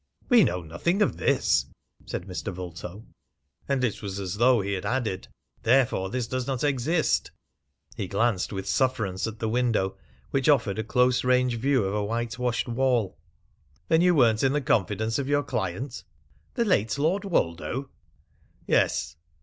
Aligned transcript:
"We 0.29 0.43
know 0.43 0.63
nothing 0.63 1.03
of 1.03 1.17
this," 1.17 1.67
said 2.07 2.23
Mr. 2.25 2.51
Vulto, 2.51 3.05
and 3.69 3.83
it 3.83 4.01
was 4.01 4.19
as 4.19 4.37
though 4.37 4.59
he 4.61 4.73
had 4.73 4.83
added, 4.83 5.27
"Therefore 5.61 6.09
this 6.09 6.25
does 6.25 6.47
not 6.47 6.63
exist." 6.63 7.29
He 7.95 8.07
glanced 8.07 8.51
with 8.51 8.67
sufferance 8.67 9.27
at 9.27 9.37
the 9.37 9.47
window, 9.47 9.95
which 10.31 10.49
offered 10.49 10.79
a 10.79 10.83
close 10.83 11.23
range 11.23 11.57
view 11.59 11.83
of 11.83 11.93
a 11.93 12.03
whitewashed 12.03 12.67
wall. 12.67 13.19
"Then 13.89 14.01
you 14.01 14.15
weren't 14.15 14.41
in 14.43 14.53
the 14.53 14.59
confidence 14.61 15.19
of 15.19 15.29
your 15.29 15.43
client?" 15.43 16.03
"The 16.55 16.65
late 16.65 16.97
Lord 16.97 17.23
Woldo?" 17.23 17.91
"Yes." 18.65 19.17